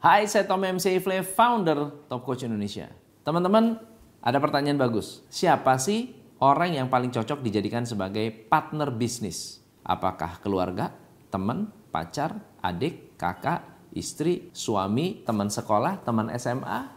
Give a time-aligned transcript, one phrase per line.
[0.00, 2.88] Hai, saya Tom MC Ifle, founder Top Coach Indonesia.
[3.20, 3.76] Teman-teman,
[4.24, 5.20] ada pertanyaan bagus.
[5.28, 9.60] Siapa sih orang yang paling cocok dijadikan sebagai partner bisnis?
[9.84, 10.96] Apakah keluarga,
[11.28, 12.32] teman, pacar,
[12.64, 13.60] adik, kakak,
[13.92, 16.88] istri, suami, teman sekolah, teman SMA?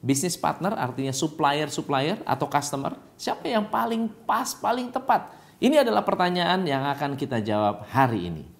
[0.00, 2.96] Bisnis partner artinya supplier-supplier atau customer?
[3.20, 5.28] Siapa yang paling pas, paling tepat?
[5.60, 8.55] Ini adalah pertanyaan yang akan kita jawab hari ini.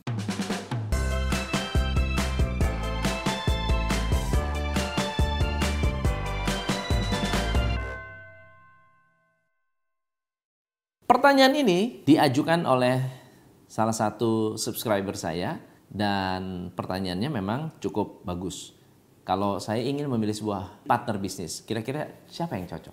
[11.06, 12.98] Pertanyaan ini diajukan oleh
[13.70, 15.54] salah satu subscriber saya
[15.86, 18.74] dan pertanyaannya memang cukup bagus.
[19.22, 22.90] Kalau saya ingin memilih sebuah partner bisnis, kira-kira siapa yang cocok?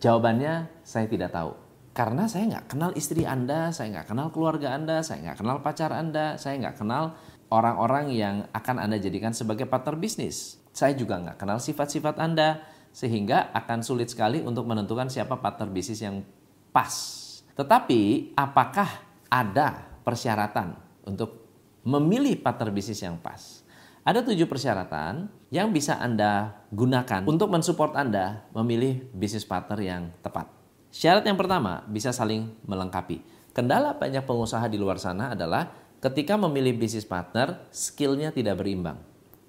[0.00, 1.52] Jawabannya saya tidak tahu.
[1.92, 5.92] Karena saya nggak kenal istri Anda, saya nggak kenal keluarga Anda, saya nggak kenal pacar
[5.92, 7.20] Anda, saya nggak kenal
[7.52, 10.56] orang-orang yang akan Anda jadikan sebagai partner bisnis.
[10.72, 12.64] Saya juga nggak kenal sifat-sifat Anda,
[12.96, 16.24] sehingga akan sulit sekali untuk menentukan siapa partner bisnis yang
[16.72, 17.25] pas
[17.56, 18.86] tetapi apakah
[19.32, 20.76] ada persyaratan
[21.08, 21.48] untuk
[21.88, 23.64] memilih partner bisnis yang pas?
[24.06, 30.46] Ada tujuh persyaratan yang bisa Anda gunakan untuk mensupport Anda memilih bisnis partner yang tepat.
[30.94, 33.18] Syarat yang pertama bisa saling melengkapi.
[33.50, 35.66] Kendala banyak pengusaha di luar sana adalah
[35.98, 39.00] ketika memilih bisnis partner, skillnya tidak berimbang.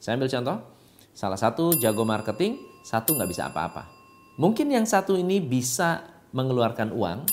[0.02, 0.58] Saya ambil contoh,
[1.14, 3.86] salah satu jago marketing, satu nggak bisa apa-apa.
[4.42, 7.30] Mungkin yang satu ini bisa mengeluarkan uang,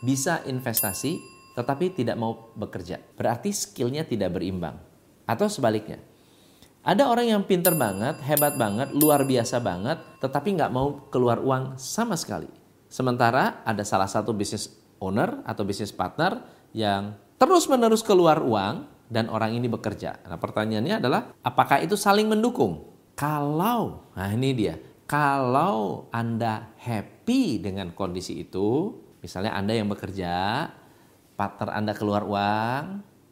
[0.00, 1.20] bisa investasi
[1.54, 3.02] tetapi tidak mau bekerja.
[3.18, 4.78] Berarti skillnya tidak berimbang.
[5.26, 6.00] Atau sebaliknya.
[6.80, 11.76] Ada orang yang pinter banget, hebat banget, luar biasa banget, tetapi nggak mau keluar uang
[11.76, 12.48] sama sekali.
[12.88, 16.40] Sementara ada salah satu bisnis owner atau bisnis partner
[16.72, 20.24] yang terus-menerus keluar uang dan orang ini bekerja.
[20.24, 22.88] Nah pertanyaannya adalah apakah itu saling mendukung?
[23.12, 30.68] Kalau, nah ini dia, kalau Anda happy dengan kondisi itu, Misalnya Anda yang bekerja,
[31.36, 32.84] partner Anda keluar uang,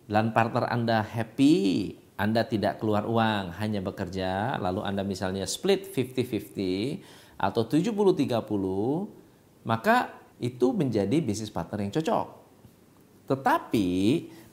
[0.09, 7.41] dan partner Anda happy, Anda tidak keluar uang, hanya bekerja, lalu Anda misalnya split 50-50
[7.41, 12.27] atau 70-30, maka itu menjadi bisnis partner yang cocok.
[13.29, 13.89] Tetapi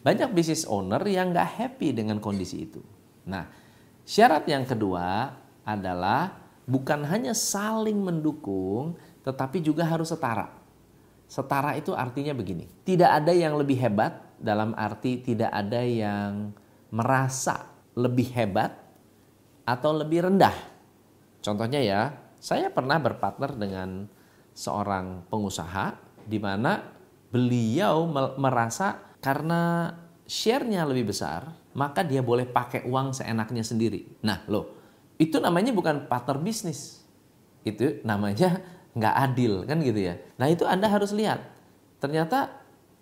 [0.03, 2.83] banyak bisnis owner yang nggak happy dengan kondisi itu.
[3.25, 3.47] Nah,
[4.05, 5.33] syarat yang kedua
[5.65, 6.29] adalah
[6.69, 8.93] bukan hanya saling mendukung,
[9.25, 10.64] tetapi juga harus setara.
[11.25, 16.51] Setara itu artinya begini, tidak ada yang lebih hebat dalam arti tidak ada yang
[16.91, 18.71] merasa lebih hebat
[19.65, 20.53] atau lebih rendah.
[21.41, 22.01] Contohnya ya,
[22.37, 23.89] saya pernah berpartner dengan
[24.55, 26.79] seorang pengusaha di mana
[27.29, 29.91] beliau merasa karena
[30.25, 34.21] share-nya lebih besar, maka dia boleh pakai uang seenaknya sendiri.
[34.25, 34.77] Nah, loh,
[35.17, 37.03] itu namanya bukan partner bisnis.
[37.65, 38.61] Itu namanya
[38.95, 40.15] nggak adil kan gitu ya.
[40.39, 41.43] Nah itu Anda harus lihat.
[41.99, 42.49] Ternyata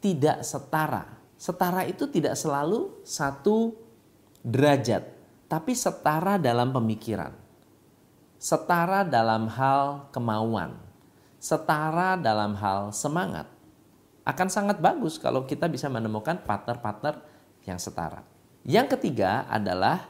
[0.01, 1.05] tidak setara.
[1.37, 3.77] Setara itu tidak selalu satu
[4.43, 5.05] derajat,
[5.47, 7.31] tapi setara dalam pemikiran.
[8.41, 10.75] Setara dalam hal kemauan.
[11.39, 13.47] Setara dalam hal semangat.
[14.23, 17.19] Akan sangat bagus kalau kita bisa menemukan partner-partner
[17.67, 18.23] yang setara.
[18.63, 20.07] Yang ketiga adalah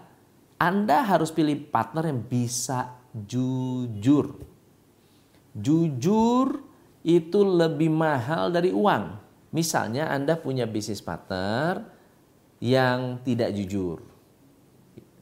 [0.61, 4.53] Anda harus pilih partner yang bisa jujur
[5.53, 6.66] Jujur
[7.06, 9.22] itu lebih mahal dari uang.
[9.53, 11.86] Misalnya Anda punya bisnis partner
[12.58, 14.02] yang tidak jujur.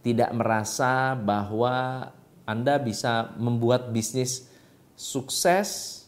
[0.02, 2.08] Tidak merasa bahwa
[2.48, 4.48] Anda bisa membuat bisnis
[4.96, 6.02] sukses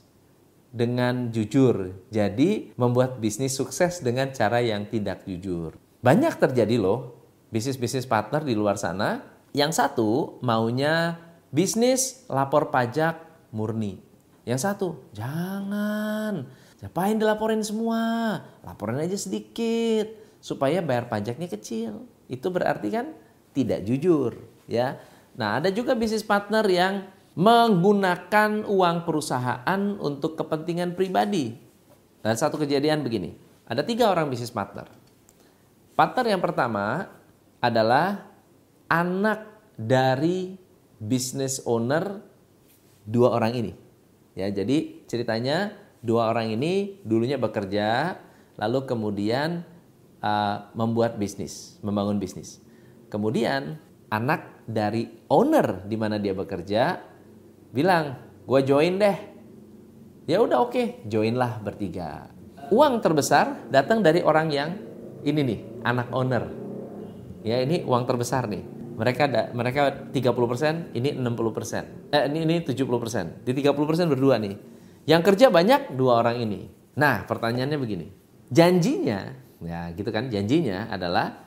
[0.74, 1.94] dengan jujur.
[2.10, 5.78] Jadi membuat bisnis sukses dengan cara yang tidak jujur.
[6.02, 7.22] Banyak terjadi loh
[7.54, 9.22] bisnis-bisnis partner di luar sana.
[9.54, 11.22] Yang satu maunya
[11.54, 13.22] bisnis lapor pajak
[13.54, 14.13] murni.
[14.44, 16.48] Yang satu, jangan.
[16.84, 18.44] Ngapain dilaporin semua?
[18.60, 20.12] Laporin aja sedikit
[20.44, 22.04] supaya bayar pajaknya kecil.
[22.28, 23.16] Itu berarti kan
[23.56, 24.36] tidak jujur,
[24.68, 25.00] ya.
[25.40, 31.56] Nah, ada juga bisnis partner yang menggunakan uang perusahaan untuk kepentingan pribadi.
[32.20, 34.86] Dan satu kejadian begini, ada tiga orang bisnis partner.
[35.96, 37.08] Partner yang pertama
[37.64, 38.28] adalah
[38.92, 39.48] anak
[39.80, 40.60] dari
[41.00, 42.20] bisnis owner
[43.08, 43.83] dua orang ini.
[44.34, 48.18] Ya, jadi ceritanya dua orang ini dulunya bekerja,
[48.58, 49.62] lalu kemudian
[50.24, 52.58] uh, membuat bisnis, membangun bisnis.
[53.14, 53.78] Kemudian
[54.10, 56.98] anak dari owner di mana dia bekerja
[57.70, 59.18] bilang, gue join deh.
[60.26, 60.88] Ya udah oke, okay.
[61.06, 62.32] joinlah bertiga.
[62.72, 64.70] Uang terbesar datang dari orang yang
[65.22, 66.48] ini nih, anak owner.
[67.44, 68.64] Ya ini uang terbesar nih.
[68.94, 72.14] Mereka ada, mereka 30%, ini 60%.
[72.14, 73.46] Eh ini ini 70%.
[73.46, 74.56] Di 30% berdua nih.
[75.10, 76.70] Yang kerja banyak dua orang ini.
[76.96, 78.08] Nah, pertanyaannya begini.
[78.54, 79.20] Janjinya,
[79.66, 81.42] ya gitu kan, janjinya adalah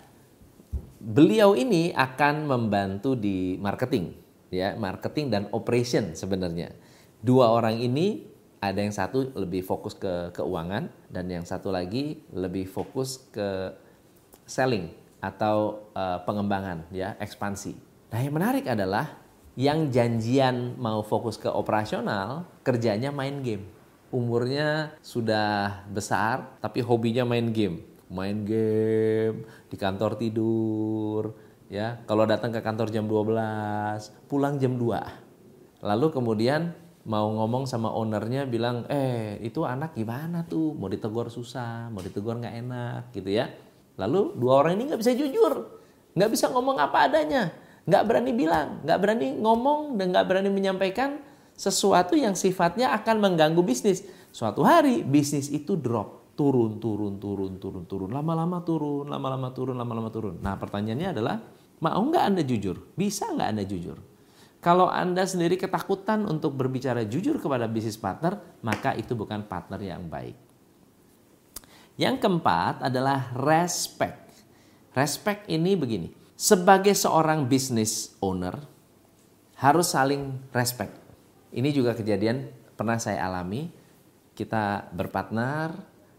[0.98, 4.10] beliau ini akan membantu di marketing,
[4.50, 6.74] ya, marketing dan operation sebenarnya.
[7.22, 8.26] Dua orang ini
[8.58, 13.70] ada yang satu lebih fokus ke keuangan dan yang satu lagi lebih fokus ke
[14.46, 17.72] selling atau uh, pengembangan ya ekspansi.
[18.12, 19.26] Nah yang menarik adalah
[19.56, 23.64] yang janjian mau fokus ke operasional kerjanya main game.
[24.12, 27.82] Umurnya sudah besar tapi hobinya main game.
[28.06, 31.34] Main game di kantor tidur
[31.66, 31.98] ya.
[32.06, 35.82] Kalau datang ke kantor jam 12, pulang jam 2.
[35.82, 36.70] Lalu kemudian
[37.06, 42.34] mau ngomong sama ownernya bilang eh itu anak gimana tuh mau ditegur susah mau ditegur
[42.42, 43.46] nggak enak gitu ya
[43.96, 45.52] lalu dua orang ini nggak bisa jujur.
[46.16, 47.52] Nggak bisa ngomong apa adanya.
[47.84, 51.20] Nggak berani bilang nggak berani ngomong dan nggak berani menyampaikan
[51.56, 54.04] sesuatu yang sifatnya akan mengganggu bisnis.
[54.32, 56.36] Suatu hari bisnis itu drop.
[56.36, 58.10] Turun turun turun turun turun.
[58.12, 60.36] Lama-lama turun lama-lama turun lama-lama turun.
[60.44, 61.36] Nah pertanyaannya adalah
[61.80, 62.76] mau nggak anda jujur?
[62.92, 63.96] Bisa nggak anda jujur?
[64.66, 70.10] Kalau Anda sendiri ketakutan untuk berbicara jujur kepada bisnis partner, maka itu bukan partner yang
[70.10, 70.34] baik.
[71.96, 74.28] Yang keempat adalah respect.
[74.96, 78.56] Respect ini begini, sebagai seorang business owner
[79.60, 80.92] harus saling respect.
[81.52, 83.68] Ini juga kejadian pernah saya alami.
[84.36, 85.72] Kita berpartner,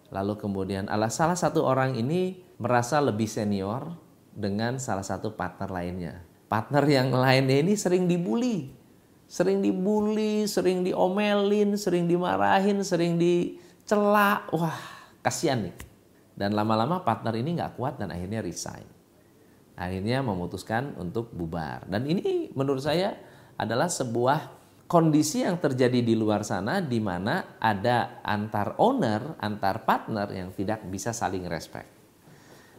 [0.09, 3.93] lalu kemudian ala salah satu orang ini merasa lebih senior
[4.33, 8.71] dengan salah satu partner lainnya partner yang lainnya ini sering dibully.
[9.27, 14.47] Sering dibully, sering diomelin, sering dimarahin, sering dicela.
[14.55, 14.79] Wah,
[15.21, 15.75] kasihan nih.
[16.37, 18.85] Dan lama-lama partner ini nggak kuat dan akhirnya resign.
[19.77, 21.85] Akhirnya memutuskan untuk bubar.
[21.89, 23.17] Dan ini menurut saya
[23.57, 30.31] adalah sebuah kondisi yang terjadi di luar sana di mana ada antar owner, antar partner
[30.31, 31.89] yang tidak bisa saling respect.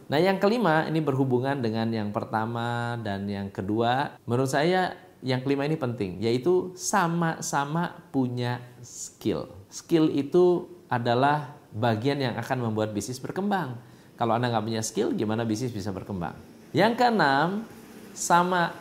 [0.09, 4.17] Nah, yang kelima ini berhubungan dengan yang pertama dan yang kedua.
[4.25, 9.51] Menurut saya yang kelima ini penting, yaitu sama-sama punya skill.
[9.69, 13.77] Skill itu adalah bagian yang akan membuat bisnis berkembang.
[14.19, 16.35] Kalau Anda nggak punya skill, gimana bisnis bisa berkembang?
[16.75, 17.63] Yang keenam,
[18.11, 18.75] sama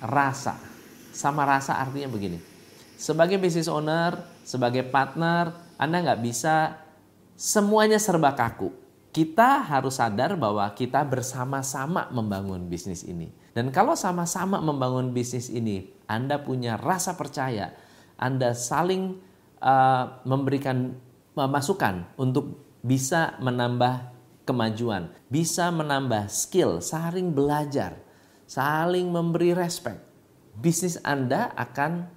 [0.00, 0.56] rasa.
[1.12, 2.40] Sama rasa artinya begini.
[2.98, 6.78] Sebagai business owner, sebagai partner, Anda nggak bisa
[7.38, 13.32] semuanya serba kaku kita harus sadar bahwa kita bersama-sama membangun bisnis ini.
[13.56, 17.74] Dan kalau sama-sama membangun bisnis ini, Anda punya rasa percaya,
[18.14, 19.18] Anda saling
[19.58, 20.94] uh, memberikan
[21.46, 24.10] masukan untuk bisa menambah
[24.48, 28.00] kemajuan, bisa menambah skill, saling belajar,
[28.48, 30.00] saling memberi respect.
[30.58, 32.08] Bisnis Anda akan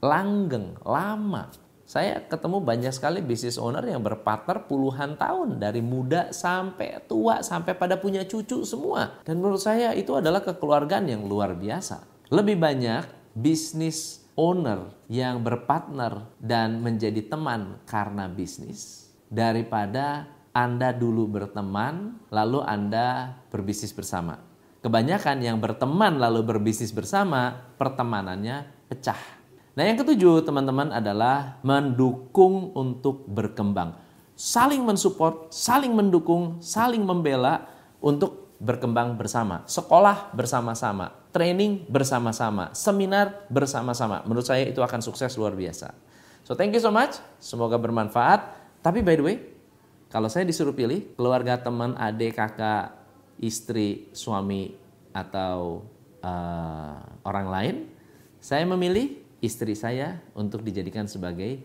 [0.00, 1.52] langgeng, lama,
[1.90, 7.74] saya ketemu banyak sekali bisnis owner yang berpartner puluhan tahun dari muda sampai tua sampai
[7.74, 9.18] pada punya cucu semua.
[9.26, 12.06] Dan menurut saya itu adalah kekeluargaan yang luar biasa.
[12.30, 20.24] Lebih banyak bisnis owner yang berpartner dan menjadi teman karena bisnis daripada
[20.56, 24.40] Anda dulu berteman lalu Anda berbisnis bersama.
[24.80, 29.40] Kebanyakan yang berteman lalu berbisnis bersama pertemanannya pecah
[29.80, 33.94] Nah, yang ketujuh, teman-teman, adalah mendukung untuk berkembang.
[34.34, 37.70] Saling mensupport, saling mendukung, saling membela
[38.02, 39.62] untuk berkembang bersama.
[39.70, 44.22] Sekolah bersama-sama, training bersama-sama, seminar bersama-sama.
[44.26, 45.94] Menurut saya itu akan sukses luar biasa.
[46.42, 47.18] So, thank you so much.
[47.38, 48.58] Semoga bermanfaat.
[48.82, 49.36] Tapi by the way,
[50.10, 52.90] kalau saya disuruh pilih keluarga, teman, adik, kakak,
[53.38, 54.74] istri, suami,
[55.14, 55.86] atau
[56.22, 57.74] uh, orang lain,
[58.42, 61.62] saya memilih istri saya untuk dijadikan sebagai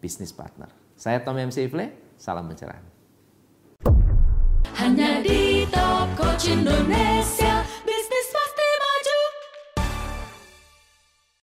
[0.00, 0.68] bisnis partner.
[0.96, 2.84] Saya Tom MC Ifle, salam pencerahan.
[4.76, 7.55] Hanya di Top Coach Indonesia.